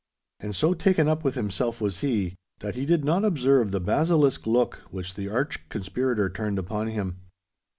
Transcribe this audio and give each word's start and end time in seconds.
And 0.39 0.55
so 0.55 0.73
taken 0.73 1.07
up 1.07 1.23
with 1.23 1.35
himself 1.35 1.79
was 1.79 1.99
he, 1.99 2.33
that 2.57 2.73
he 2.73 2.87
did 2.87 3.05
not 3.05 3.23
observe 3.23 3.69
the 3.69 3.79
basilisk 3.79 4.47
look 4.47 4.77
which 4.89 5.13
the 5.13 5.29
arch 5.29 5.69
conspirator 5.69 6.27
turned 6.27 6.57
upon 6.57 6.87
him. 6.87 7.17